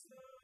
[0.00, 0.37] Thank you.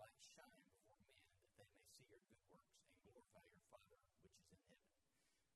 [0.00, 1.04] Light shine before men,
[1.60, 4.80] that they may see your good works and glorify your Father which is in heaven."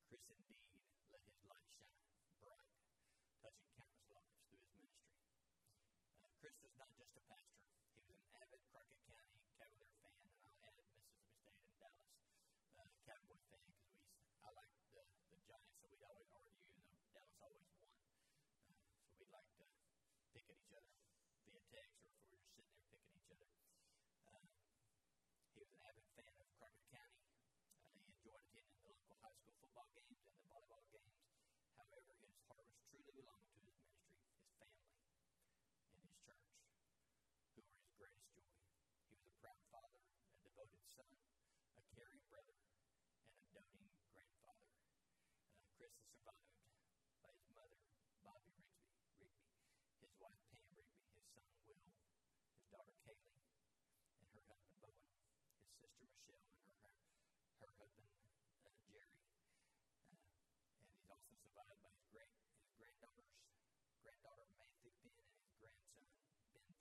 [0.08, 0.68] Chris indeed
[1.08, 1.96] let his light shine
[2.44, 2.68] bright,
[3.40, 5.16] touching countless lives through his ministry.
[6.20, 7.64] Uh, Chris was not just a pastor;
[7.96, 12.12] he was an avid Crockett County Cavalier fan, and I'll add Mississippi State and Dallas
[12.76, 14.04] uh, Cowboy fan because we
[14.44, 17.88] I like the the Giants, so we'd always argue, and Dallas always won.
[18.68, 19.64] Uh, so we'd like to
[20.36, 20.92] pick at each other
[21.48, 23.48] via text, or if we were just sitting there picking each other.
[24.28, 24.44] Uh,
[25.54, 27.24] he was an avid fan of Crockett County.
[27.80, 31.16] Uh, he enjoyed attending the local high school football games and the volleyball games.
[31.80, 34.92] However, his heart was truly belonging to his ministry, his family,
[35.88, 36.46] and his church,
[37.56, 38.52] who were his greatest joy.
[39.08, 40.02] He was a proud father,
[40.44, 41.12] a devoted son,
[41.76, 42.56] a caring brother,
[43.20, 44.72] and a doting grandfather.
[45.44, 46.56] Uh, Chris is survived
[47.20, 47.84] by his mother,
[48.24, 49.44] Bobby Rigsby, Rigby,
[50.00, 51.84] his wife, Pam Rigby, his son, Will,
[52.48, 53.44] his daughter, Kaylee,
[54.16, 55.04] and her husband, Bowen,
[55.60, 56.96] his sister, Michelle, and her, her,
[57.60, 58.08] her husband,
[58.64, 59.20] uh, Jerry.
[59.20, 60.16] Uh,
[60.80, 63.36] and he's also survived by his great his granddaughters,
[64.00, 66.08] granddaughter, May Thigpen, and his grandson,
[66.56, 66.80] Ben Thigpen.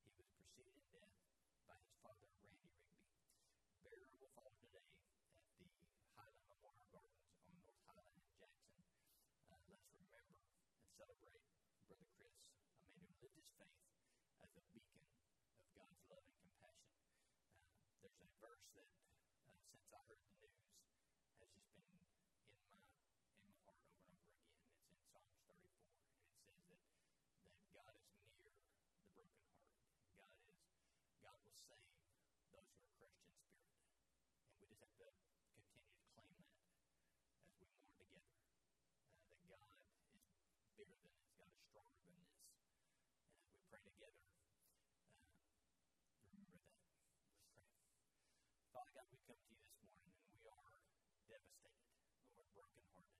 [0.00, 1.12] He was preceded in death
[1.68, 2.94] by his father, Randy Rigby.
[3.82, 4.86] Burial will follow today
[5.58, 8.82] at the Highland Memorial Gardens on North Highland in Jackson.
[9.50, 11.44] Uh, let's remember and celebrate
[11.84, 12.32] Brother Chris,
[12.80, 13.76] a man who lived his faith
[14.40, 15.04] as a beacon
[15.60, 16.96] of God's love and compassion.
[17.84, 18.88] Uh, there's a verse that,
[19.44, 20.56] uh, since I heard the news,
[21.20, 22.16] has just been in my
[23.36, 24.48] in my heart over and over again.
[24.72, 26.80] It's in Psalms 34, and it says that
[27.44, 29.28] that God is near the brokenhearted.
[30.16, 30.56] God is
[31.20, 33.20] God will save those who are crushed in spirit,
[34.48, 36.64] and we just have to continue to claim that
[37.36, 38.24] as we mourn together.
[38.80, 41.32] Uh, that God is bigger than this.
[41.40, 42.36] God is stronger than this.
[43.24, 46.84] And as we pray together, uh, remember that.
[47.16, 47.64] Let's pray.
[48.76, 50.76] Father God, we come to you this morning and we are
[51.24, 51.88] devastated.
[52.36, 53.16] Lord, brokenhearted.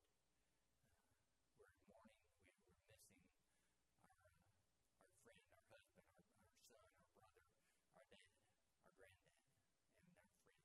[1.33, 2.21] Uh, we're in mourning.
[2.28, 2.61] We,
[2.92, 3.56] we're missing our,
[4.21, 4.28] uh, our
[5.25, 7.40] friend, our husband, our, our son, our brother,
[7.97, 8.37] our dad,
[8.76, 10.61] our granddad, and our friend.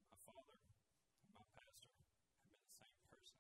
[0.10, 3.40] my father and my pastor have been the same person.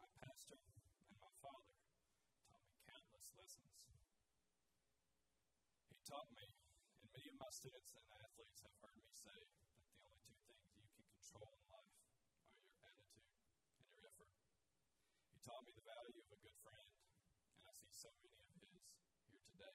[0.00, 1.76] My pastor and my father
[2.48, 3.76] taught me countless lessons.
[5.90, 6.44] He taught me,
[7.00, 9.64] and many of my students and athletes have heard me say that
[9.96, 11.96] the only two things you can control in life
[12.52, 13.32] are your attitude
[13.80, 14.28] and your effort.
[15.32, 16.84] He taught me the value of a good friend,
[17.56, 18.92] and I see so many of his
[19.24, 19.72] here today.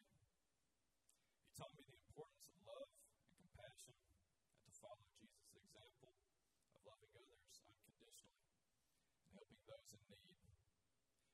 [1.42, 6.78] He taught me the importance of love and compassion and to follow Jesus' example of
[6.86, 8.46] loving others unconditionally
[9.26, 10.38] and helping those in need.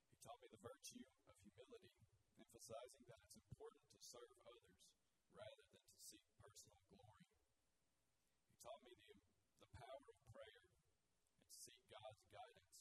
[0.07, 1.91] He taught me the virtue of humility,
[2.39, 4.92] emphasizing that it's important to serve others
[5.33, 7.25] rather than to seek personal glory.
[8.45, 9.17] He taught me the,
[9.65, 12.77] the power of prayer and to seek God's guidance.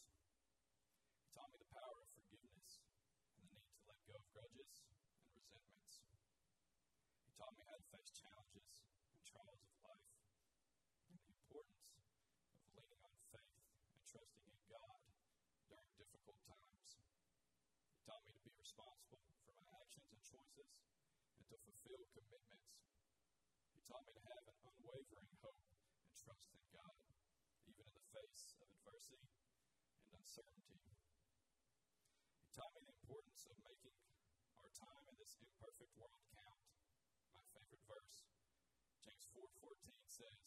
[1.25, 2.85] He taught me the power of forgiveness
[3.32, 6.04] and the need to let go of grudges and resentments.
[7.25, 8.68] He taught me how to face challenges
[9.09, 10.09] and trials of life
[11.09, 12.04] and the importance of
[12.76, 13.56] leaning on faith
[13.97, 15.00] and trusting in God
[15.73, 17.00] during difficult times.
[17.00, 21.01] He taught me to be responsible for my actions and choices
[21.43, 22.71] and to fulfill commitments.
[23.75, 25.59] He taught me to have an unwavering hope
[26.07, 26.95] and trust in God,
[27.67, 30.79] even in the face of adversity and uncertainty.
[30.87, 33.59] He taught me the importance of
[35.59, 36.63] perfect world count.
[37.35, 38.23] My favorite verse,
[39.03, 40.47] James 4:14 says,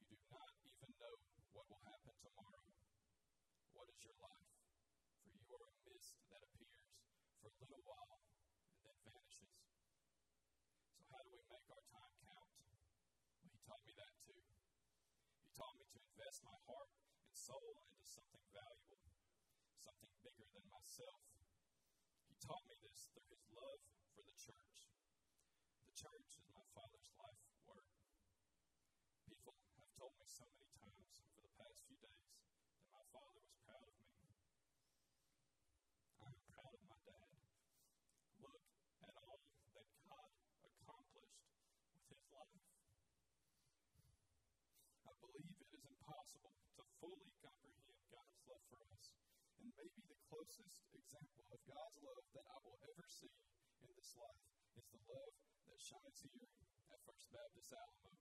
[0.00, 1.16] "You do not even know
[1.52, 2.72] what will happen tomorrow.
[3.76, 4.48] What is your life?
[5.20, 6.88] For you are a mist that appears
[7.36, 8.16] for a little while
[8.72, 9.60] and then vanishes."
[10.92, 12.52] So how do we make our time count?
[13.40, 14.40] Well, he taught me that too.
[15.42, 16.90] He taught me to invest my heart
[17.26, 19.02] and soul into something valuable,
[19.74, 21.26] something bigger than myself.
[22.30, 23.82] He taught me this through his love
[24.14, 24.78] for the church.
[25.82, 27.90] The church is my Father's life work.
[29.26, 32.30] People have told me so many times over the past few days
[32.78, 34.06] that my father was proud of me.
[36.22, 37.34] I am proud of my dad.
[38.38, 38.62] Look
[39.02, 40.30] at all that God
[40.62, 41.42] accomplished
[41.90, 42.62] with his life.
[45.02, 46.71] I believe it is impossible
[47.02, 49.18] fully comprehend God's love for us.
[49.58, 53.34] And maybe the closest example of God's love that I will ever see
[53.82, 54.46] in this life
[54.78, 55.34] is the love
[55.66, 56.46] that shines here
[56.94, 58.14] at First Baptist Alamo.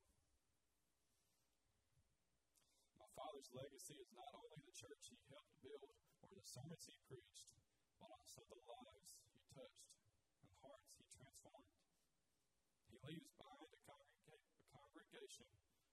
[2.98, 5.94] My father's legacy is not only the church he helped build
[6.26, 7.54] or the sermons he preached,
[8.02, 9.94] but also the lives he touched
[10.42, 11.78] and hearts he transformed.
[12.90, 15.50] He leaves behind a, congrega- a congregation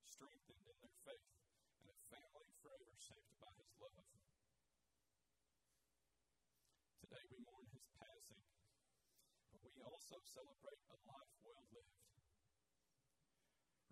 [0.09, 1.37] strengthened in their faith
[1.85, 4.09] and a family forever shaped by his love.
[7.01, 8.43] Today we mourn his passing,
[9.53, 9.73] but we
[10.09, 12.01] also celebrate a life well lived.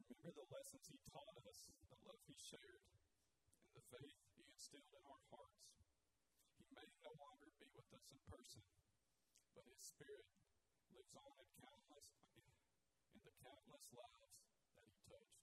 [0.01, 4.97] Remember the lessons he taught us, the love he shared, and the faith he instilled
[4.97, 5.77] in our hearts.
[6.57, 8.65] He may no longer be with us in person,
[9.53, 10.25] but his spirit
[10.89, 12.09] lives on in countless
[13.13, 14.41] in the countless lives
[14.73, 15.36] that he touched.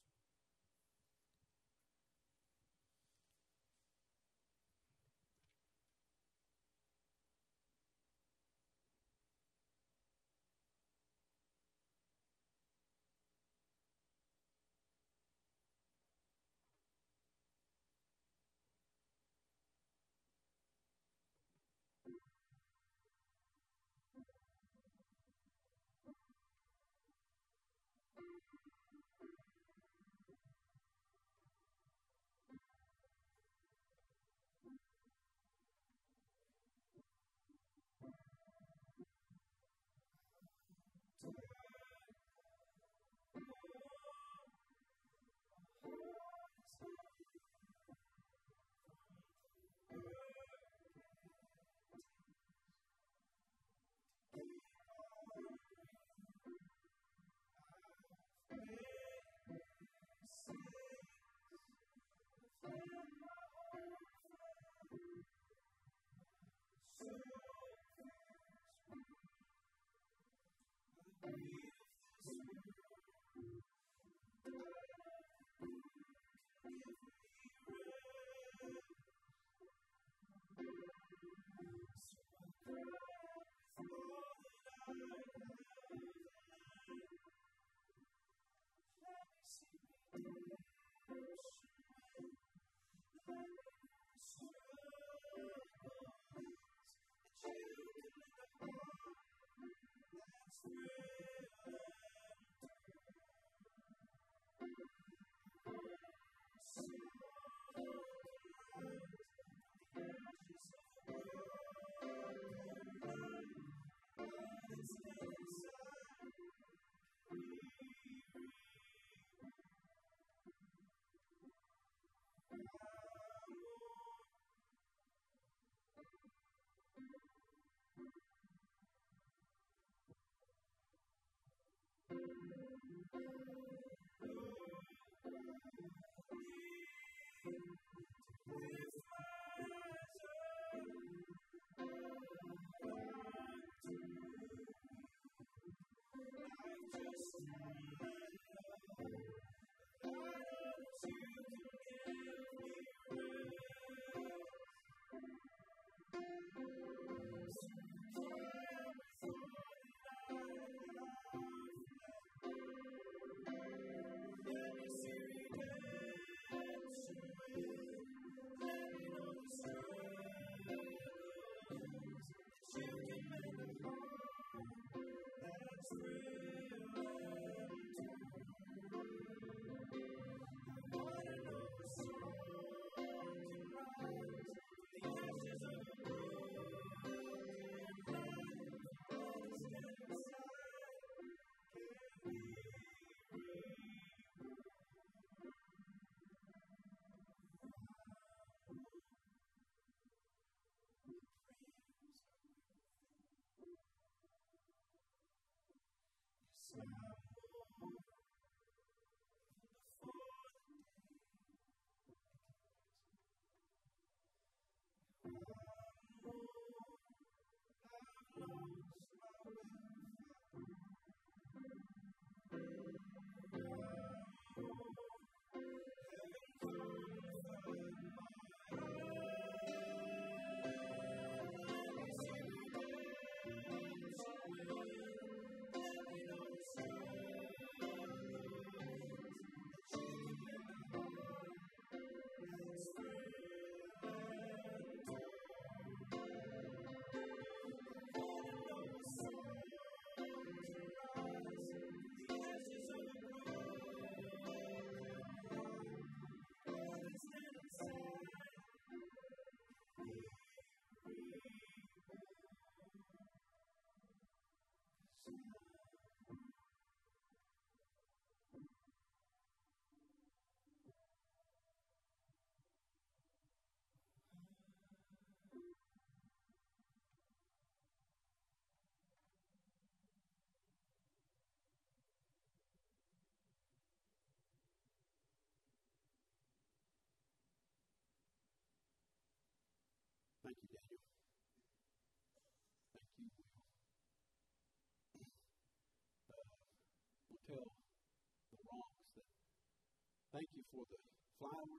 [300.73, 300.97] For the
[301.37, 301.77] flower,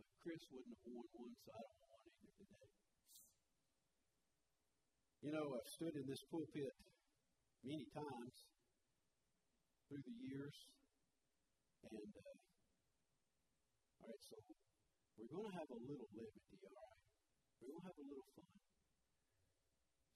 [0.00, 2.68] but Chris wouldn't have worn one, so I don't want either today.
[5.20, 6.72] You know, I've stood in this pulpit
[7.60, 8.34] many times
[9.84, 10.56] through the years,
[11.92, 12.36] and uh,
[14.00, 14.36] all right, so
[15.20, 17.00] we're going to have a little levity, all right?
[17.60, 18.56] We're going to have a little fun.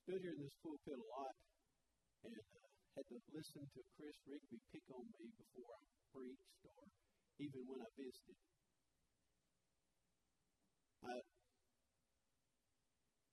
[0.09, 1.37] Stood here in this pulpit a lot
[2.25, 5.81] and uh, had to listen to Chris Rigby pick on me before I
[6.17, 7.08] preached or
[7.39, 8.39] even when I visited.
[11.07, 11.15] I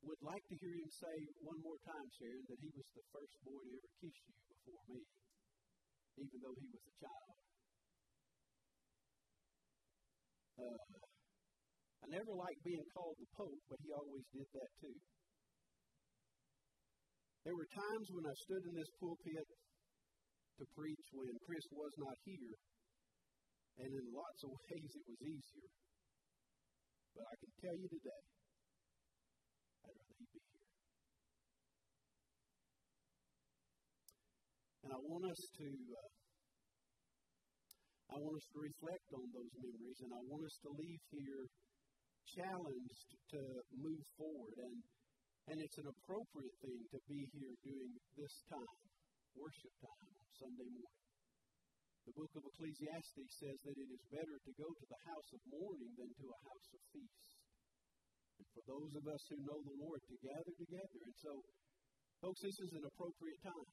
[0.05, 3.35] would like to hear him say one more time, Sharon, that he was the first
[3.41, 5.01] boy to ever kiss you before me,
[6.21, 7.33] even though he was a child.
[10.55, 10.81] Uh,
[11.99, 14.97] I never liked being called the Pope, but he always did that too.
[17.43, 19.49] There were times when I stood in this pulpit
[20.61, 22.57] to preach when Chris was not here,
[23.79, 25.71] and in lots of ways it was easier.
[27.15, 28.23] But I can tell you today,
[29.88, 30.71] I'd rather he be here.
[34.83, 35.67] And I want us to.
[35.71, 36.11] Uh,
[38.05, 41.49] I want us to reflect on those memories, and I want us to leave here
[42.38, 43.41] challenged to
[43.75, 44.55] move forward.
[44.61, 44.77] And,
[45.49, 48.77] and it's an appropriate thing to be here doing this time,
[49.33, 51.04] worship time on Sunday morning.
[52.05, 55.41] The book of Ecclesiastes says that it is better to go to the house of
[55.49, 57.29] mourning than to a house of feast.
[58.37, 60.99] And for those of us who know the Lord, to gather together.
[61.01, 61.33] And so,
[62.21, 63.71] folks, this is an appropriate time.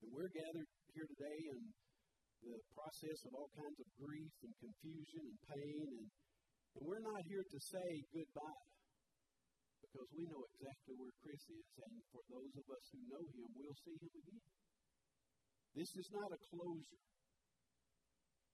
[0.00, 1.60] And we're gathered here today in
[2.48, 6.08] the process of all kinds of grief and confusion and pain and
[6.78, 8.70] and we're not here to say goodbye
[9.82, 11.66] because we know exactly where Chris is.
[11.82, 14.46] And for those of us who know him, we'll see him again.
[15.76, 17.02] This is not a closure,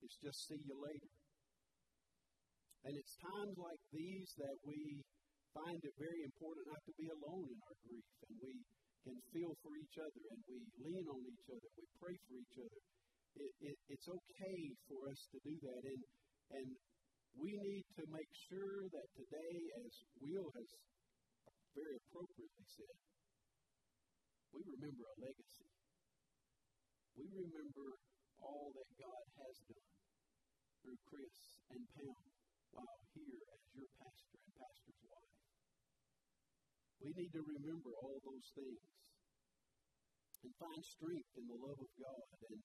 [0.03, 1.13] it's just see you later.
[2.85, 5.01] And it's times like these that we
[5.57, 8.05] find it very important not to be alone in our grief.
[8.29, 8.55] And we
[9.09, 11.69] can feel for each other and we lean on each other.
[11.81, 12.81] We pray for each other.
[13.41, 15.83] It, it, it's okay for us to do that.
[15.89, 16.03] And,
[16.61, 16.69] and
[17.41, 20.69] we need to make sure that today, as Will has
[21.73, 22.97] very appropriately said,
[24.53, 25.84] we remember a legacy.
[27.15, 27.89] We remember
[28.43, 29.91] all that God has done
[30.83, 31.39] through Chris
[31.71, 32.27] and Pam
[32.75, 35.39] while here as your pastor and pastor's wife.
[36.99, 38.83] We need to remember all those things
[40.43, 42.61] and find strength in the love of God and,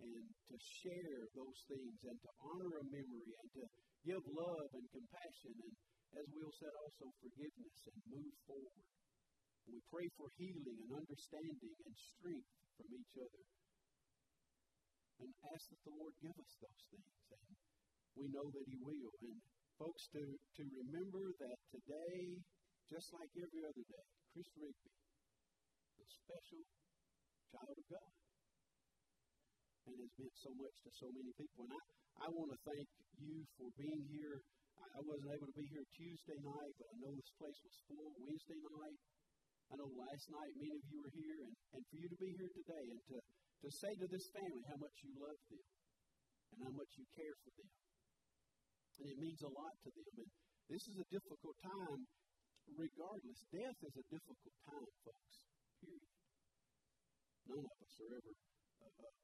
[0.00, 3.64] and to share those things and to honor a memory and to
[4.02, 5.74] give love and compassion and,
[6.18, 8.88] as Will said, also forgiveness and move forward.
[9.68, 13.44] We pray for healing and understanding and strength from each other.
[15.20, 17.16] And ask that the Lord give us those things.
[17.36, 17.52] And
[18.16, 19.12] we know that He will.
[19.20, 19.36] And
[19.76, 22.40] folks, to, to remember that today,
[22.88, 24.92] just like every other day, Chris Rigby,
[26.00, 26.62] a special
[27.52, 28.12] child of God,
[29.88, 31.68] and has meant so much to so many people.
[31.68, 31.82] And I,
[32.24, 32.88] I want to thank
[33.20, 34.40] you for being here.
[34.80, 38.08] I wasn't able to be here Tuesday night, but I know this place was full
[38.24, 39.00] Wednesday night.
[39.70, 42.30] I know last night many of you were here, and, and for you to be
[42.34, 43.16] here today and to,
[43.60, 45.64] to say to this family how much you love them
[46.52, 47.70] and how much you care for them.
[49.00, 50.12] And it means a lot to them.
[50.20, 50.30] And
[50.68, 52.00] this is a difficult time,
[52.72, 53.40] regardless.
[53.52, 55.36] Death is a difficult time, folks,
[55.80, 56.12] period.
[57.48, 59.14] None of us are ever uh, uh,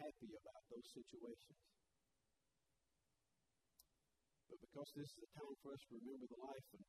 [0.00, 1.60] happy about those situations.
[4.48, 6.84] But because this is a time for us to remember the life and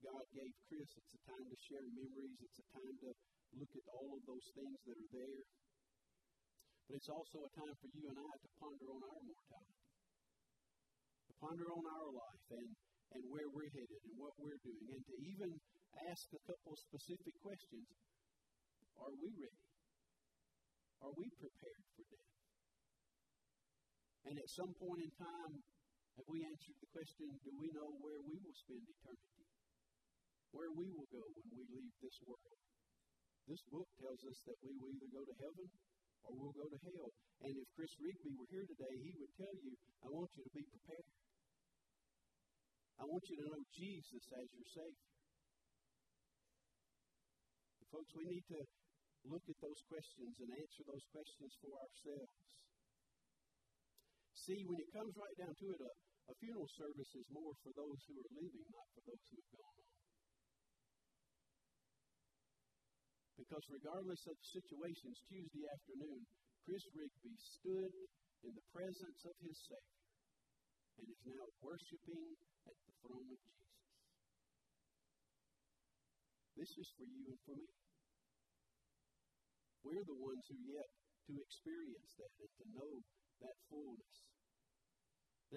[0.00, 2.38] God gave Chris, it's a time to share memories.
[2.40, 3.10] It's a time to
[3.56, 5.40] look at all of those things that are there.
[6.90, 9.78] But it's also a time for you and I to ponder on our mortality,
[11.30, 12.66] to ponder on our life and,
[13.14, 15.54] and where we're headed and what we're doing, and to even
[16.10, 17.86] ask a couple specific questions.
[18.98, 19.70] Are we ready?
[21.06, 22.34] Are we prepared for death?
[24.26, 25.62] And at some point in time,
[26.18, 29.46] have we answered the question, do we know where we will spend eternity?
[30.50, 32.58] Where we will go when we leave this world?
[33.46, 35.70] This book tells us that we will either go to heaven
[36.24, 37.10] or we'll go to hell.
[37.44, 39.72] And if Chris Rigby were here today, he would tell you,
[40.04, 41.08] I want you to be prepared.
[43.00, 45.08] I want you to know Jesus as your Savior.
[47.90, 48.60] Folks, we need to
[49.26, 52.46] look at those questions and answer those questions for ourselves.
[54.38, 55.92] See, when it comes right down to it, a,
[56.30, 59.52] a funeral service is more for those who are living, not for those who have
[59.58, 59.79] gone
[63.40, 66.28] Because regardless of situations, Tuesday afternoon,
[66.68, 67.88] Chris Rigby stood
[68.44, 70.04] in the presence of his Savior
[71.00, 72.36] and is now worshiping
[72.68, 73.80] at the throne of Jesus.
[76.52, 77.72] This is for you and for me.
[79.88, 80.90] We're the ones who yet
[81.24, 82.92] to experience that and to know
[83.40, 84.16] that fullness.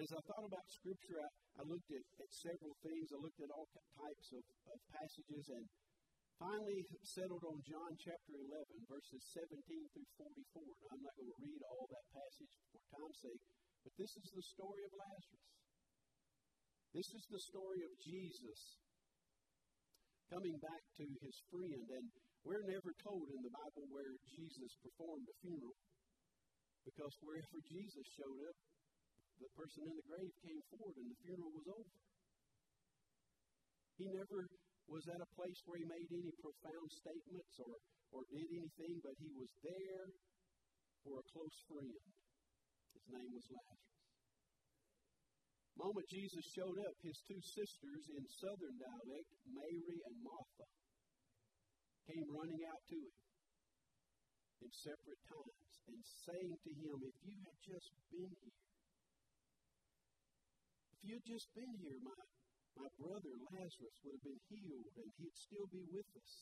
[0.00, 1.28] as I thought about Scripture, I,
[1.60, 3.12] I looked at, at several things.
[3.12, 5.68] I looked at all types of, of passages and
[6.38, 9.54] finally settled on John chapter 11, verses 17
[9.94, 10.62] through 44.
[10.66, 13.44] Now, I'm not going to read all that passage for time's sake,
[13.86, 15.50] but this is the story of Lazarus.
[16.94, 18.78] This is the story of Jesus
[20.30, 21.86] coming back to his friend.
[21.90, 22.06] And
[22.46, 25.74] we're never told in the Bible where Jesus performed a funeral
[26.86, 28.58] because wherever Jesus showed up,
[29.42, 31.98] the person in the grave came forward and the funeral was over.
[33.98, 34.46] He never
[34.88, 37.74] was at a place where he made any profound statements or,
[38.12, 40.06] or did anything, but he was there
[41.02, 41.92] for a close friend.
[42.92, 43.94] His name was Lazarus.
[45.74, 50.68] The moment Jesus showed up, his two sisters in southern dialect, Mary and Martha,
[52.06, 53.16] came running out to him
[54.62, 58.60] in separate times and saying to him, If you had just been here,
[60.94, 62.22] if you had just been here, my
[62.74, 66.34] my brother Lazarus would have been healed and he'd still be with us.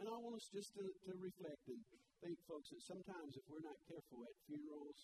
[0.00, 1.80] And I want us just to, to reflect and
[2.24, 4.98] think, folks, that sometimes if we're not careful at funerals,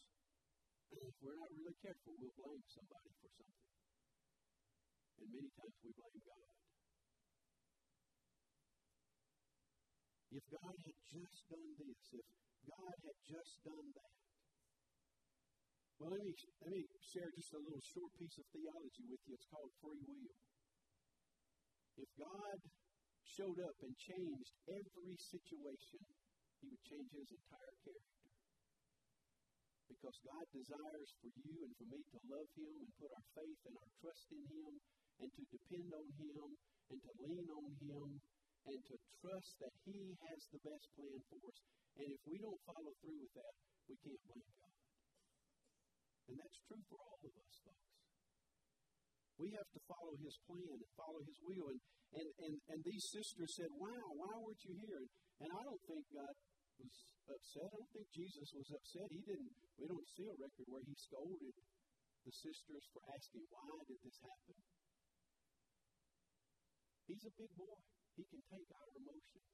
[0.90, 3.68] if we're not really careful, we'll blame somebody for something.
[5.20, 6.50] And many times we blame God.
[10.28, 12.26] If God had just done this, if
[12.68, 14.17] God had just done that,
[15.98, 16.30] well, let me,
[16.62, 19.34] let me share just a little short piece of theology with you.
[19.34, 20.38] It's called free will.
[21.98, 22.58] If God
[23.26, 26.02] showed up and changed every situation,
[26.62, 28.26] he would change his entire character.
[29.90, 33.60] Because God desires for you and for me to love him and put our faith
[33.66, 34.72] and our trust in him
[35.18, 36.46] and to depend on him
[36.94, 38.08] and to lean on him
[38.70, 41.58] and to trust that he has the best plan for us.
[41.98, 43.54] And if we don't follow through with that,
[43.90, 44.57] we can't blame.
[46.28, 47.88] And that's true for all of us, folks.
[49.40, 51.72] We have to follow his plan and follow his will.
[51.72, 51.80] And,
[52.20, 54.98] and, and, and these sisters said, Wow, why weren't you here?
[54.98, 55.08] And,
[55.46, 56.34] and I don't think God
[56.76, 56.94] was
[57.30, 57.70] upset.
[57.70, 59.08] I don't think Jesus was upset.
[59.08, 61.56] He didn't, we don't see a record where he scolded
[62.26, 64.58] the sisters for asking, Why did this happen?
[67.08, 67.80] He's a big boy.
[68.20, 69.48] He can take our emotions.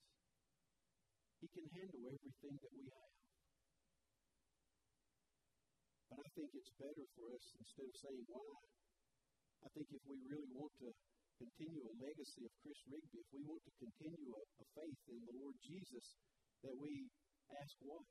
[1.38, 3.23] He can handle everything that we have.
[6.14, 8.54] But I think it's better for us, instead of saying why,
[9.66, 10.94] I think if we really want to
[11.42, 15.20] continue a legacy of Chris Rigby, if we want to continue a, a faith in
[15.26, 16.14] the Lord Jesus,
[16.62, 17.10] that we
[17.58, 18.06] ask what?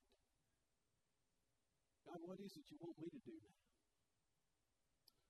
[2.04, 3.58] God, what is it you want me to do now?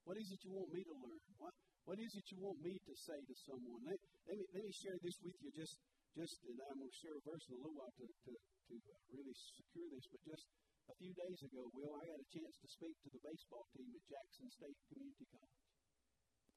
[0.03, 1.21] What is it you want me to learn?
[1.37, 1.53] What,
[1.85, 3.85] what is it you want me to say to someone?
[3.85, 5.77] Let, let, me, let me share this with you just,
[6.17, 8.73] just and I'm going to share a verse in a little while to, to, to
[8.75, 10.49] uh, really secure this, but just
[10.89, 13.87] a few days ago, Will, I got a chance to speak to the baseball team
[13.95, 15.63] at Jackson State Community College,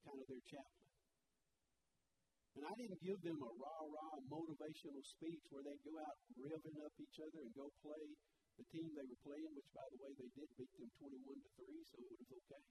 [0.02, 0.90] kind of their chaplain.
[2.56, 6.78] And I didn't give them a rah rah motivational speech where they'd go out revving
[6.80, 8.04] up each other and go play
[8.56, 11.50] the team they were playing, which, by the way, they did beat them 21 to
[11.60, 12.64] 3, so it was okay.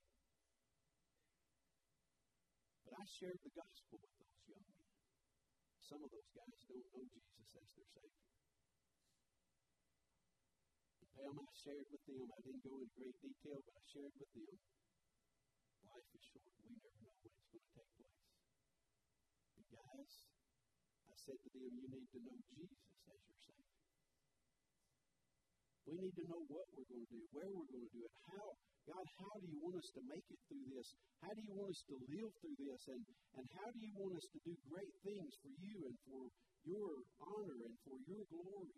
[2.89, 4.89] But I shared the gospel with those young men.
[5.85, 8.44] Some of those guys don't know Jesus as their Savior
[11.15, 11.35] them.
[11.39, 12.27] I shared with them.
[12.27, 14.55] I didn't go into great detail, but I shared with them.
[15.87, 16.51] Life is short.
[16.61, 18.19] We never know when it's going to take place.
[19.55, 20.13] But guys,
[21.07, 23.79] I said to them, you need to know Jesus as your Savior.
[25.85, 28.13] We need to know what we're going to do, where we're going to do it,
[28.27, 28.47] how.
[28.85, 30.93] God, how do you want us to make it through this?
[31.25, 32.81] How do you want us to live through this?
[32.93, 33.01] And,
[33.33, 36.21] and how do you want us to do great things for you and for
[36.69, 38.77] your honor and for your glory?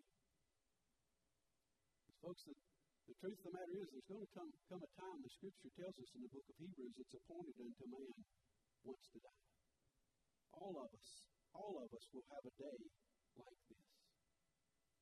[2.22, 2.54] Folks, the,
[3.06, 5.70] the truth of the matter is, there's going to come, come a time, the scripture
[5.78, 8.14] tells us in the book of Hebrews, it's appointed unto man
[8.82, 9.44] once to die.
[10.58, 11.08] All of us,
[11.54, 12.78] all of us will have a day
[13.38, 13.86] like this.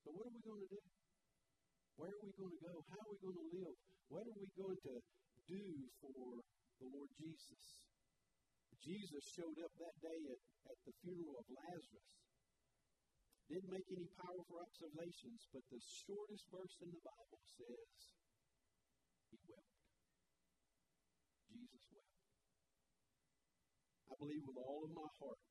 [0.05, 0.83] So, what are we going to do?
[1.97, 2.75] Where are we going to go?
[2.93, 3.77] How are we going to live?
[4.13, 4.97] What are we going to
[5.49, 5.65] do
[6.05, 7.65] for the Lord Jesus?
[8.85, 12.26] Jesus showed up that day at, at the funeral of Lazarus
[13.47, 17.95] didn't make any powerful observations, but the shortest verse in the Bible says,
[19.31, 19.71] He wept.
[21.47, 22.19] Jesus wept.
[24.11, 25.43] I believe with all of my heart,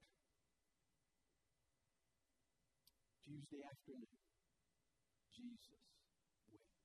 [3.24, 4.20] Tuesday afternoon,
[5.32, 5.80] Jesus
[6.52, 6.76] wept.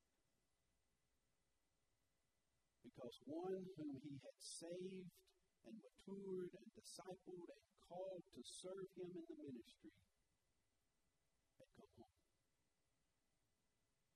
[2.87, 5.11] Because one whom He had saved
[5.67, 9.91] and matured and discipled and called to serve Him in the ministry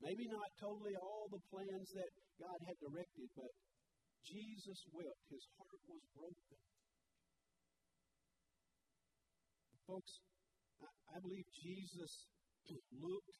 [0.05, 3.53] Maybe not totally all the plans that God had directed, but
[4.29, 5.25] Jesus wept.
[5.33, 6.61] His heart was broken.
[9.88, 10.12] Folks,
[10.85, 12.12] I, I believe Jesus
[13.01, 13.38] looked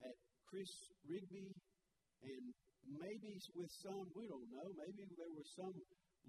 [0.00, 0.16] at
[0.48, 0.72] Chris
[1.04, 1.52] Rigby
[2.24, 2.44] and
[2.96, 5.76] maybe with some, we don't know, maybe there was some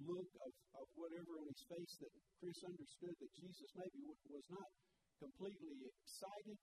[0.04, 2.12] look of, of whatever on his face that
[2.44, 4.70] Chris understood that Jesus maybe was not
[5.24, 6.58] completely excited,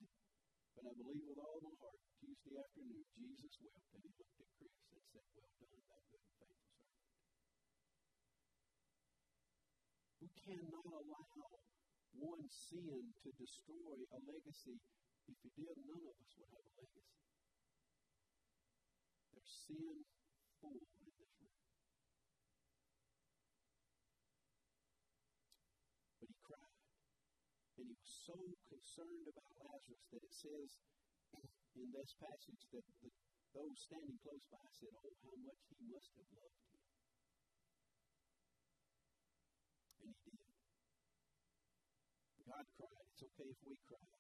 [0.75, 4.51] but I believe with all my heart, Tuesday afternoon, Jesus wept and he looked at
[4.59, 6.95] Chris and said, Well done, thou good and faithful servant.
[10.19, 11.25] We cannot allow
[12.19, 14.79] one sin to destroy a legacy.
[15.27, 17.17] If it did, none of us would have a legacy.
[19.35, 20.05] There's sin
[20.61, 21.59] full in this room.
[26.21, 26.79] But he cried.
[27.79, 28.33] And he was so
[28.73, 30.81] concerned about Lazarus that it says
[31.81, 33.13] in this passage that the,
[33.53, 36.81] those standing close by said, Oh, how much he must have loved him.
[40.09, 40.57] And he did.
[42.49, 43.07] God cried.
[43.13, 44.17] It's okay if we cry.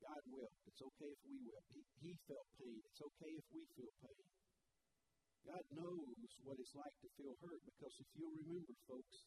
[0.00, 0.60] God wept.
[0.64, 1.68] It's okay if we wept.
[1.76, 2.80] He, he felt pain.
[2.88, 4.24] It's okay if we feel pain.
[5.44, 9.24] God knows what it's like to feel hurt because if you'll remember, folks,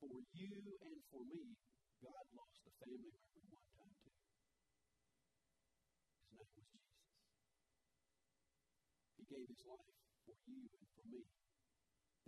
[0.00, 0.52] for you
[0.84, 1.56] and for me,
[2.04, 4.12] God lost a family member one time too.
[6.20, 6.84] His name was Jesus.
[9.16, 9.96] He gave his life
[10.28, 11.24] for you and for me.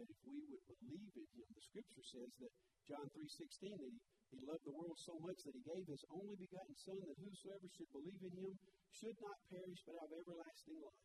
[0.00, 2.52] That if we would believe in him, the scripture says that
[2.88, 4.00] John 3.16, that he,
[4.32, 7.68] he loved the world so much that he gave his only begotten Son, that whosoever
[7.68, 8.54] should believe in him
[8.94, 11.04] should not perish but have everlasting life.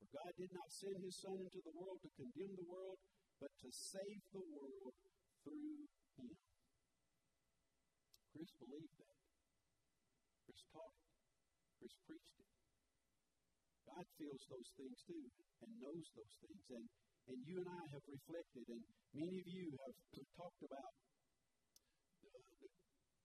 [0.00, 2.96] For God did not send his Son into the world to condemn the world,
[3.42, 4.94] but to save the world
[5.44, 5.84] through
[6.16, 6.32] him.
[8.32, 9.18] Chris believed that.
[10.48, 11.08] Chris taught it.
[11.78, 12.50] Chris preached it.
[13.84, 15.24] God feels those things too
[15.62, 16.64] and knows those things.
[16.72, 16.86] And,
[17.30, 18.82] and you and I have reflected, and
[19.14, 19.96] many of you have
[20.40, 20.92] talked about
[22.24, 22.68] uh,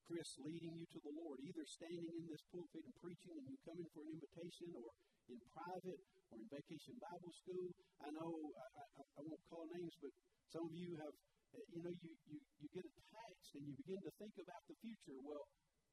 [0.05, 3.57] Chris leading you to the Lord, either standing in this pulpit and preaching and you
[3.65, 4.89] come in for an invitation or
[5.29, 6.01] in private
[6.33, 7.69] or in vacation Bible school.
[8.01, 8.67] I know I,
[8.97, 10.13] I, I won't call names, but
[10.49, 11.13] some of you have,
[11.53, 15.17] you know, you, you, you get attached and you begin to think about the future.
[15.21, 15.45] Well,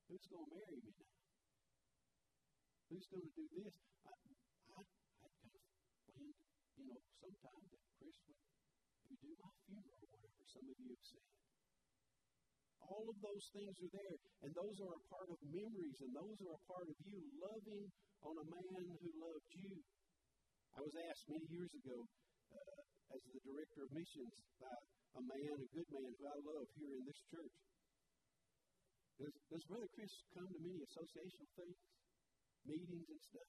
[0.09, 1.16] who's going to marry me now?
[2.92, 3.74] Who's going to do this?
[4.07, 4.14] I,
[4.76, 5.62] I, I kind of
[6.07, 6.38] planned,
[6.78, 8.40] you know, sometime that Chris would
[9.02, 11.26] maybe do my funeral or whatever some of you have said.
[12.86, 16.38] All of those things are there, and those are a part of memories, and those
[16.46, 17.90] are a part of you loving
[18.22, 19.74] on a man who loved you.
[20.78, 22.07] I was asked many years ago,
[22.54, 22.78] uh,
[23.11, 24.70] as the director of missions, by
[25.17, 27.57] a man, a good man who I love here in this church.
[29.17, 31.81] Does, does Brother Chris come to many associational things,
[32.69, 33.49] meetings and stuff?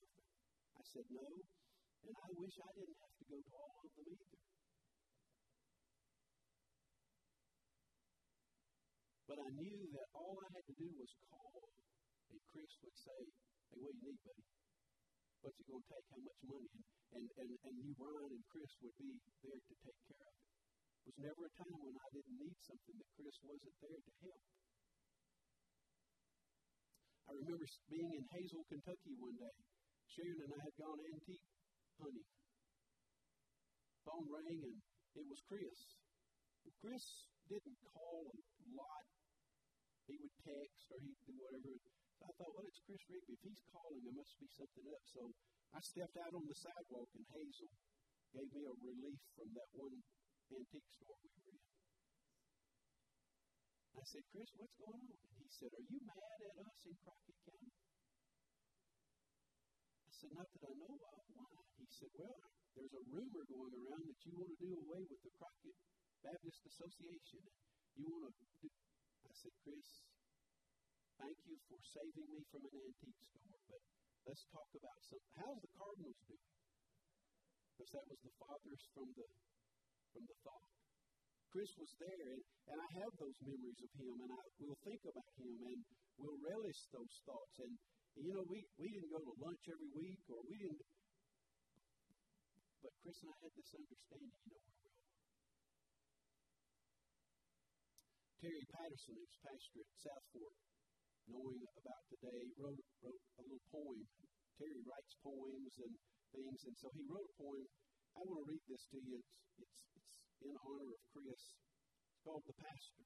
[0.80, 1.28] I said no,
[2.08, 4.40] and I wish I didn't have to go to all of them either.
[9.28, 11.68] But I knew that all I had to do was call,
[12.32, 13.20] and Chris would say,
[13.76, 14.48] Hey, what do you need, buddy?
[15.44, 16.08] What's it going to take?
[16.16, 16.72] How much money?
[16.72, 20.37] And, and, and, and you, Brian, and Chris would be there to take care of
[21.08, 24.44] was never a time when I didn't need something that Chris wasn't there to help.
[27.28, 29.56] I remember being in Hazel, Kentucky one day.
[30.12, 31.48] Sharon and I had gone antique
[31.96, 32.28] hunting.
[34.04, 34.80] Phone rang and
[35.16, 35.80] it was Chris.
[36.84, 37.04] Chris
[37.48, 39.06] didn't call a lot.
[40.12, 41.72] He would text or he'd do whatever.
[42.20, 43.40] So I thought, well, it's Chris Rigby.
[43.40, 45.04] If he's calling, there must be something up.
[45.08, 45.32] So
[45.72, 47.72] I stepped out on the sidewalk in Hazel,
[48.36, 49.96] gave me a relief from that one
[50.54, 51.60] antique store we were in.
[53.98, 55.18] I said, Chris, what's going on?
[55.18, 57.74] And he said, Are you mad at us in Crockett County?
[60.08, 61.22] I said, Not that I know of.
[61.34, 61.50] Why?
[61.82, 62.38] He said, Well,
[62.78, 65.78] there's a rumor going around that you want to do away with the Crockett
[66.22, 67.42] Baptist Association.
[67.98, 68.70] You want to do.
[69.26, 70.06] I said, Chris,
[71.18, 73.82] thank you for saving me from an antique store, but
[74.30, 75.34] let's talk about something.
[75.42, 76.54] How's the Cardinals doing?
[77.74, 79.26] Because that was the fathers from the
[80.18, 80.74] from the thought.
[81.54, 82.42] Chris was there, and,
[82.74, 85.80] and I have those memories of him, and I will think about him, and
[86.18, 87.56] we'll relish those thoughts.
[87.62, 87.74] And,
[88.18, 90.82] and you know, we, we didn't go to lunch every week, or we didn't.
[92.82, 95.06] But Chris and I had this understanding, you know where we are.
[98.42, 100.58] Terry Patterson, who's pastor at South Fork,
[101.30, 104.02] knowing about today, wrote, wrote a little poem.
[104.58, 105.94] Terry writes poems and
[106.34, 107.66] things, and so he wrote a poem.
[108.18, 109.18] I want to read this to you.
[109.22, 109.97] It's, it's, it's
[110.44, 111.44] in honor of Chris.
[112.10, 113.06] It's called The Pastor.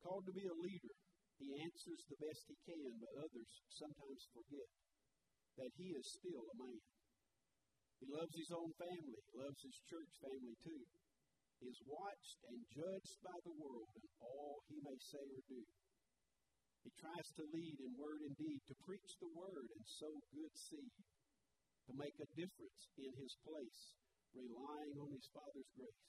[0.00, 0.94] Called to be a leader,
[1.36, 4.70] he answers the best he can, but others sometimes forget
[5.60, 6.80] that he is still a man.
[8.00, 10.84] He loves his own family, loves his church family too.
[11.60, 15.60] He is watched and judged by the world in all he may say or do.
[16.80, 20.54] He tries to lead in word and deed, to preach the word and sow good
[20.56, 20.96] seed,
[21.84, 24.00] to make a difference in his place,
[24.34, 26.06] relying on his Father's grace.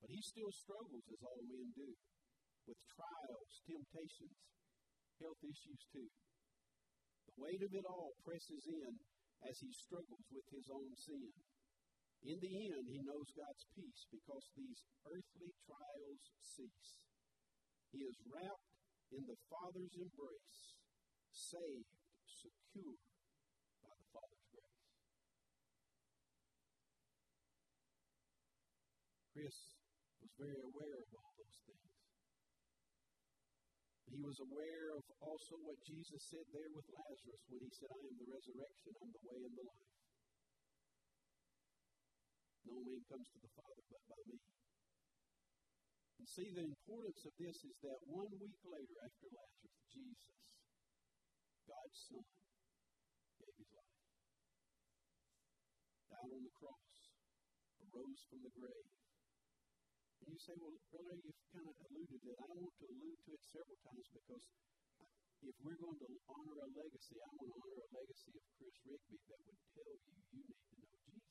[0.00, 1.96] But he still struggles, as all men do,
[2.68, 4.38] with trials, temptations,
[5.22, 6.10] health issues too.
[7.30, 8.92] The weight of it all presses in
[9.44, 11.32] as he struggles with his own sin.
[12.24, 16.98] In the end, he knows God's peace because these earthly trials cease.
[17.92, 18.72] He is wrapped
[19.12, 20.74] in the Father's embrace,
[21.30, 21.92] saved,
[22.26, 22.98] secure
[23.84, 24.76] by the Father's grace.
[29.36, 29.76] Chris
[30.24, 31.92] was very aware of all those things.
[34.08, 38.00] He was aware of also what Jesus said there with Lazarus when he said, I
[38.00, 39.92] am the resurrection, I'm the way and the life.
[42.64, 44.40] No man comes to the Father but by me.
[46.16, 50.40] And see, the importance of this is that one week later after Lazarus, Jesus,
[51.68, 52.24] God's Son,
[53.36, 54.00] gave his life.
[56.08, 56.88] Died on the cross,
[57.84, 59.05] arose from the grave.
[60.26, 62.38] And you say, well, brother, you've kind of alluded to it.
[62.42, 64.42] I want to allude to it several times because
[64.98, 65.06] uh,
[65.46, 68.74] if we're going to honor a legacy, I want to honor a legacy of Chris
[68.90, 71.30] Rigby that would tell you you need to know Jesus.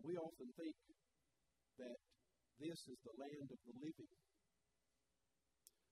[0.00, 0.76] We often think
[1.76, 1.98] that
[2.56, 4.12] this is the land of the living.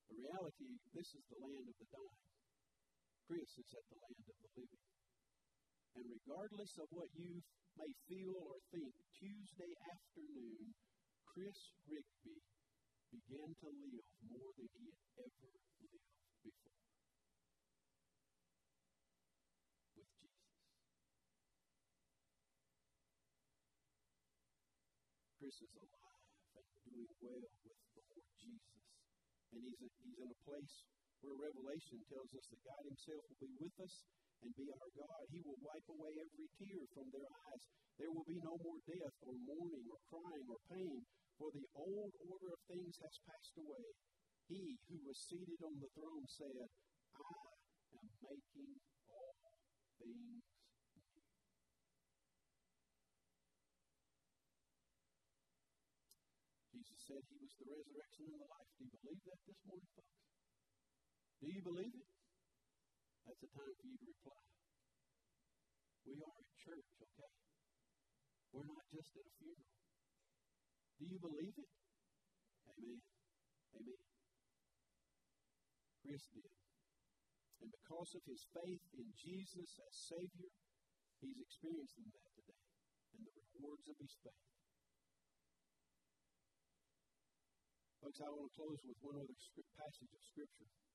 [0.08, 2.24] The reality, this is the land of the dying.
[3.28, 4.99] Chris is at the land of the living.
[5.96, 7.42] And regardless of what you
[7.74, 10.70] may feel or think, Tuesday afternoon,
[11.26, 11.58] Chris
[11.90, 12.38] Rigby
[13.10, 15.50] began to live more than he had ever
[15.82, 16.14] lived
[16.46, 16.78] before.
[19.98, 20.46] With Jesus.
[25.42, 26.22] Chris is alive
[26.54, 28.86] and doing well with the Lord Jesus.
[29.50, 30.86] And he's, a, he's in a place
[31.18, 34.06] where Revelation tells us that God Himself will be with us
[34.40, 35.24] and be our God.
[35.28, 37.62] He will wipe away every tear from their eyes.
[38.00, 41.00] There will be no more death or mourning or crying or pain,
[41.36, 43.86] for the old order of things has passed away.
[44.48, 46.68] He who was seated on the throne said,
[47.16, 47.44] I
[47.96, 48.72] am making
[49.08, 49.36] all
[50.00, 50.42] things new.
[56.72, 58.70] Jesus said he was the resurrection and the life.
[58.78, 60.18] Do you believe that this morning, folks?
[61.40, 62.19] Do you believe it?
[63.30, 64.42] That's a time for you to reply.
[66.02, 67.30] We are at church, okay?
[68.50, 69.70] We're not just at a funeral.
[70.98, 71.70] Do you believe it?
[72.74, 72.98] Amen.
[73.78, 74.02] Amen.
[76.02, 76.50] Chris did.
[77.62, 80.50] And because of his faith in Jesus as Savior,
[81.22, 82.66] he's experiencing that today
[83.14, 84.50] and the rewards of his faith.
[88.02, 89.38] Folks, I want to close with one other
[89.78, 90.89] passage of Scripture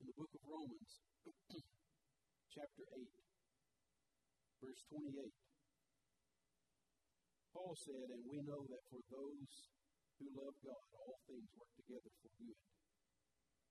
[0.00, 0.92] in the book of Romans,
[2.56, 3.04] chapter 8,
[4.64, 5.28] verse 28.
[7.52, 9.52] Paul said, And we know that for those
[10.16, 12.60] who love God, all things work together for good.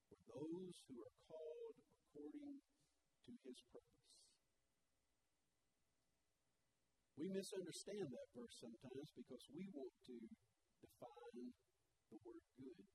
[0.06, 4.06] For those who are called according to his purpose.
[7.18, 10.18] We misunderstand that verse sometimes because we want to
[10.78, 11.52] define
[12.14, 12.86] the word good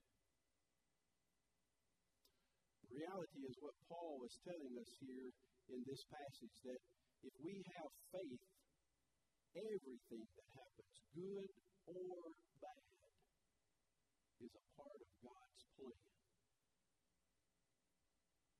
[2.94, 5.30] reality is what Paul was telling us here
[5.74, 6.80] in this passage that
[7.26, 8.44] if we have faith,
[9.58, 11.48] everything that happens, good
[11.90, 12.18] or
[12.62, 12.84] bad,
[14.44, 16.04] is a part of God's plan.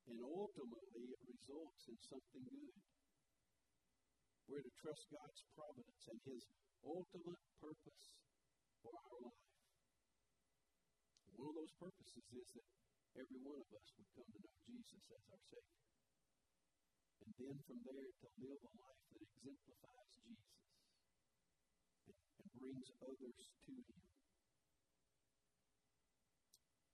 [0.09, 2.79] And ultimately, it results in something good.
[4.49, 6.43] We're to trust God's providence and His
[6.85, 8.05] ultimate purpose
[8.85, 9.49] for our life.
[11.35, 12.69] One of those purposes is that
[13.15, 15.83] every one of us would come to know Jesus as our Savior.
[17.23, 20.51] And then from there to live a life that exemplifies Jesus
[22.11, 24.03] and, and brings others to Him.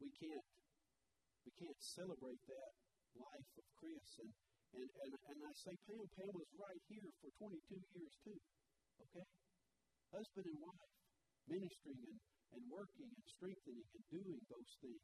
[0.01, 0.49] We can't
[1.49, 2.73] we can't celebrate that
[3.17, 4.33] life of Chris and
[4.71, 8.39] and, and, and I say Pam, Pam was right here for 22 years too.
[9.03, 9.27] Okay?
[10.15, 10.95] Husband and wife,
[11.51, 12.21] ministering and,
[12.55, 15.03] and working and strengthening and doing those things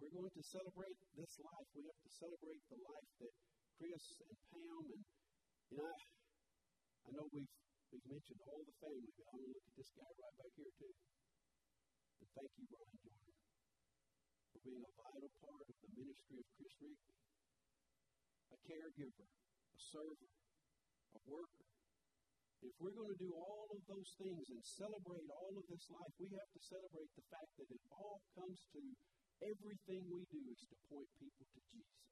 [0.00, 3.32] we're going to celebrate this life, we have to celebrate the life that
[3.76, 5.02] Chris and Pam, and
[5.72, 5.98] you know, I,
[7.02, 7.50] I know we've
[7.90, 10.72] we've mentioned all the family, but I'm gonna look at this guy right back here
[10.78, 10.94] too.
[12.22, 13.34] And thank you, Brian Jordan,
[14.54, 17.14] for being a vital part of the ministry of Chris Rigby.
[18.52, 20.30] A caregiver, a server,
[21.16, 21.66] a worker.
[22.62, 26.14] If we're going to do all of those things and celebrate all of this life,
[26.22, 28.80] we have to celebrate the fact that it all comes to
[29.42, 32.02] everything we do is to point people to Jesus.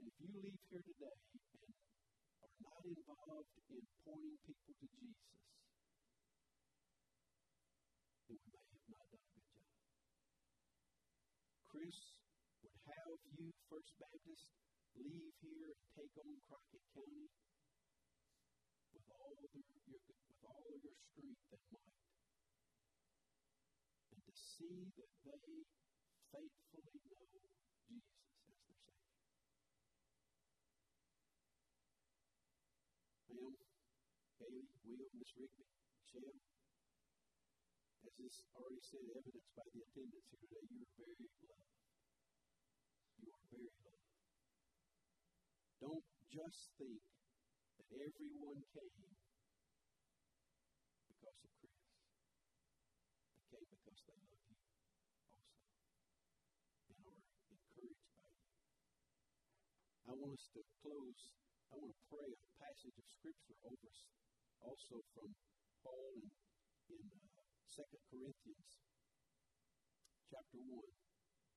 [0.00, 1.18] And if you leave here today
[1.60, 1.72] and
[2.40, 5.28] are not involved in pointing people to Jesus,
[8.28, 9.68] then we may have not done a good job.
[11.68, 11.98] Chris
[12.64, 14.48] would have you, First Baptist,
[14.96, 17.28] leave here and take on Crockett County
[18.96, 21.96] with all their, your, with all your strength and might,
[24.38, 25.66] see that they
[26.30, 27.26] faithfully know
[27.88, 28.14] Jesus
[28.46, 29.18] as their Savior.
[33.28, 33.54] Ma'am,
[34.38, 36.38] Haley, Will, Miss Rigby, Michelle,
[38.06, 41.74] as is already said, evidenced by the attendance here today, you are very loved.
[43.18, 44.08] You are very loved.
[45.82, 47.02] Don't just think
[47.78, 48.98] that everyone came
[51.08, 51.78] because of Chris.
[53.34, 54.90] They came because they love you also
[56.90, 58.54] and are encouraged by you.
[60.07, 61.20] I want us to close.
[61.70, 64.02] I want to pray a passage of Scripture over us
[64.66, 65.30] also from
[65.86, 66.26] Paul in,
[66.90, 68.70] in uh, 2 Corinthians
[70.26, 70.74] chapter 1,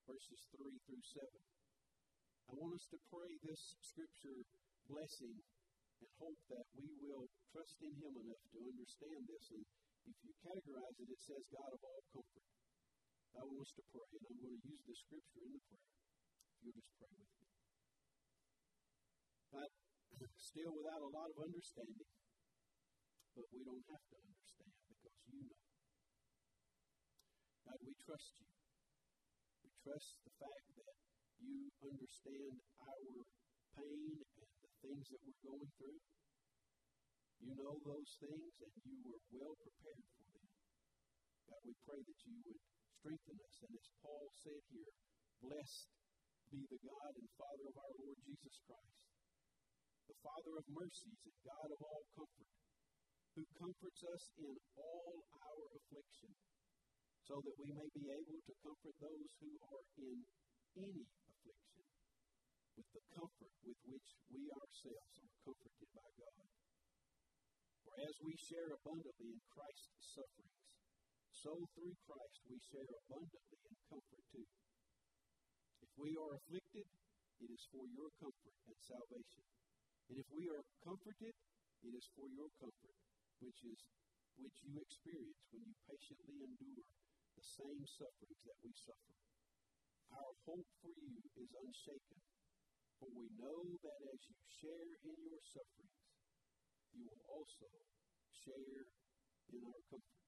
[0.06, 1.26] verses 3 through 7.
[1.26, 4.46] I want us to pray this Scripture
[4.86, 5.42] blessing
[5.98, 9.46] and hope that we will trust in Him enough to understand this.
[9.58, 9.66] And
[10.06, 12.46] if you categorize it, it says God of all comfort.
[13.34, 15.90] I want us to pray, and I'm going to use the Scripture in the prayer.
[16.52, 17.51] If you'll just pray with me.
[20.38, 22.06] Still without a lot of understanding,
[23.34, 25.58] but we don't have to understand because you know.
[27.66, 28.52] God, we trust you.
[29.66, 30.94] We trust the fact that
[31.42, 33.18] you understand our
[33.74, 36.02] pain and the things that we're going through.
[37.42, 40.46] You know those things and you were well prepared for them.
[41.50, 42.62] God, we pray that you would
[43.02, 43.56] strengthen us.
[43.66, 44.94] And as Paul said here,
[45.42, 45.90] blessed
[46.54, 49.11] be the God and Father of our Lord Jesus Christ,
[50.12, 52.52] the Father of mercies and God of all comfort,
[53.32, 56.36] who comforts us in all our affliction,
[57.24, 60.20] so that we may be able to comfort those who are in
[60.84, 61.88] any affliction
[62.76, 66.48] with the comfort with which we ourselves are comforted by God.
[67.88, 70.76] For as we share abundantly in Christ's sufferings,
[71.32, 74.48] so through Christ we share abundantly in comfort too.
[75.80, 76.88] If we are afflicted,
[77.40, 79.61] it is for your comfort and salvation.
[80.12, 81.32] And if we are comforted,
[81.88, 83.00] it is for your comfort,
[83.40, 83.80] which is
[84.36, 86.84] which you experience when you patiently endure
[87.40, 89.16] the same sufferings that we suffer.
[90.12, 92.20] Our hope for you is unshaken,
[93.00, 96.04] for we know that as you share in your sufferings,
[96.92, 97.72] you will also
[98.36, 98.84] share
[99.56, 100.28] in our comfort.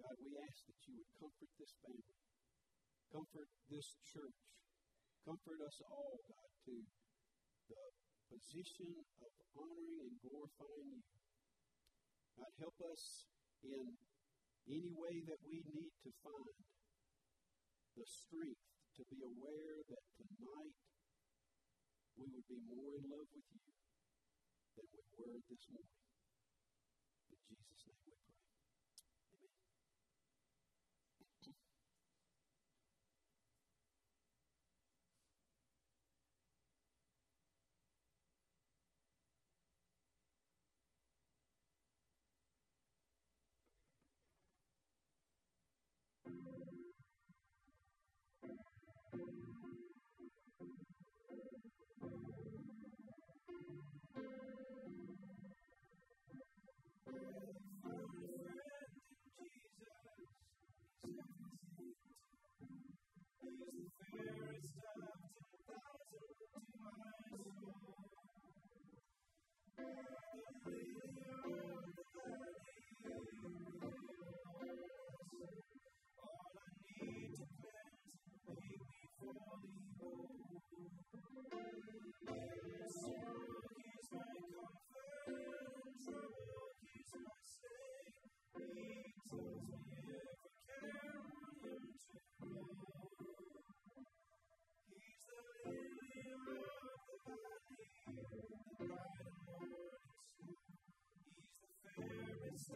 [0.00, 2.16] God, we ask that you would comfort this family,
[3.12, 4.40] comfort this church,
[5.20, 6.43] comfort us all, God,
[8.54, 11.02] position of honoring and glorifying you.
[12.38, 13.26] God, help us
[13.66, 13.98] in
[14.70, 16.54] any way that we need to find
[17.98, 18.62] the strength
[18.94, 20.78] to be aware that tonight
[22.14, 23.74] we would be more in love with you
[24.78, 25.98] than we were this morning.
[27.34, 28.03] In Jesus' name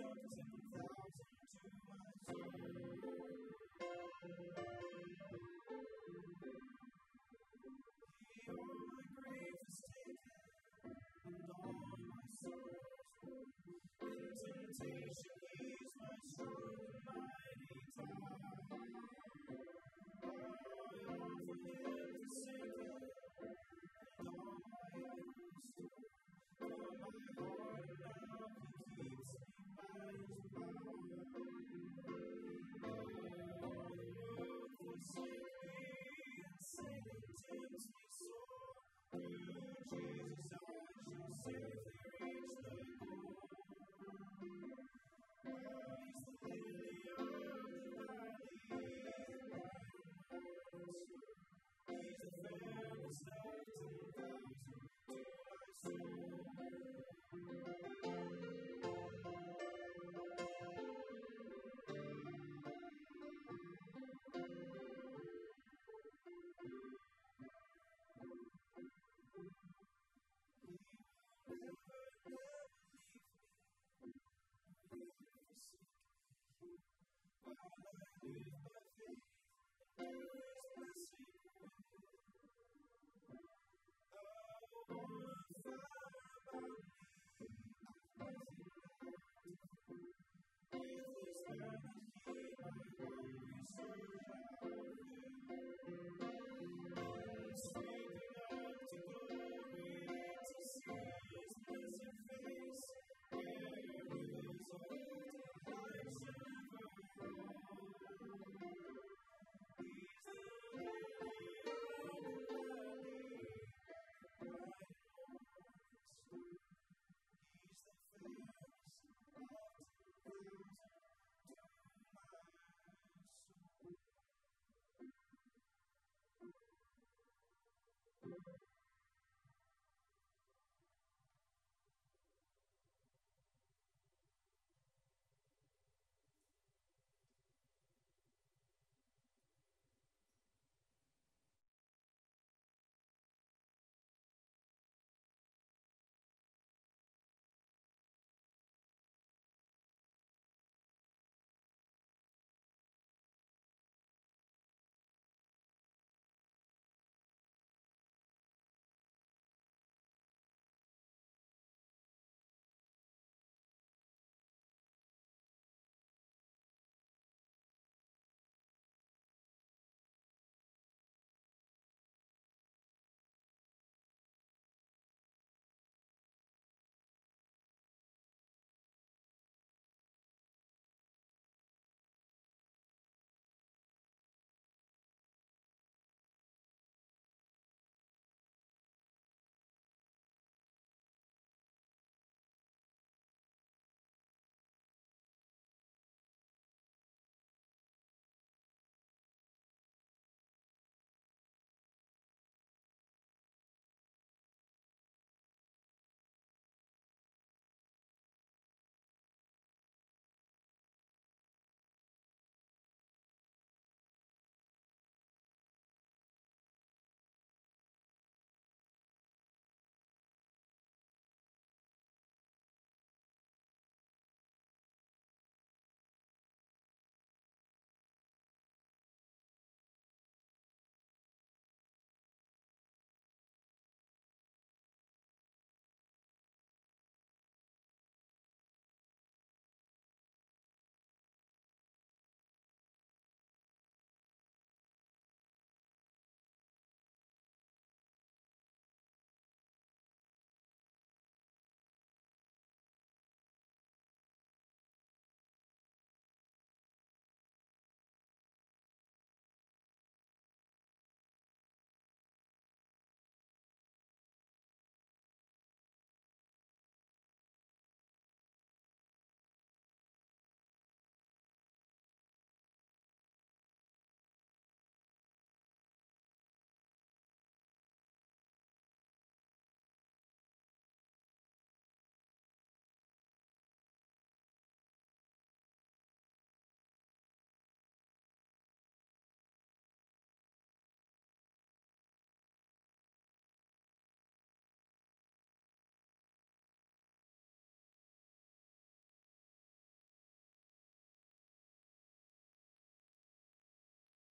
[0.00, 0.47] in
[41.48, 41.77] Spirit.